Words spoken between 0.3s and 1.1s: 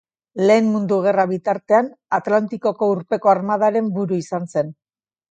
Lehen Mundu